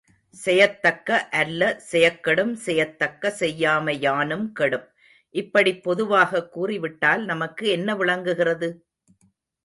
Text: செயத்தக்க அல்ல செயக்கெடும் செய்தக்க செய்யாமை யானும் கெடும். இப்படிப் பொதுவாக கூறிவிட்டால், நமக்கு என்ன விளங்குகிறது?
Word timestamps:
செயத்தக்க 0.45 1.09
அல்ல 1.31 1.81
செயக்கெடும் 1.91 2.53
செய்தக்க 2.53 3.29
செய்யாமை 3.29 3.99
யானும் 3.99 4.51
கெடும். 4.51 4.87
இப்படிப் 5.35 5.83
பொதுவாக 5.83 6.47
கூறிவிட்டால், 6.47 7.25
நமக்கு 7.25 7.67
என்ன 7.67 7.95
விளங்குகிறது? 7.95 8.69